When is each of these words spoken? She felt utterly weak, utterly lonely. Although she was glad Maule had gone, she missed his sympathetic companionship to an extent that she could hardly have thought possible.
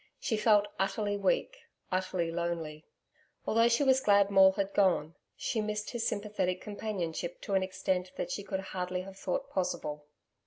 She 0.19 0.35
felt 0.35 0.67
utterly 0.79 1.15
weak, 1.15 1.57
utterly 1.91 2.31
lonely. 2.31 2.87
Although 3.45 3.67
she 3.67 3.83
was 3.83 4.01
glad 4.01 4.31
Maule 4.31 4.53
had 4.53 4.73
gone, 4.73 5.13
she 5.37 5.61
missed 5.61 5.91
his 5.91 6.07
sympathetic 6.07 6.59
companionship 6.59 7.39
to 7.41 7.53
an 7.53 7.61
extent 7.61 8.11
that 8.15 8.31
she 8.31 8.41
could 8.41 8.61
hardly 8.61 9.01
have 9.01 9.19
thought 9.19 9.51
possible. 9.51 10.07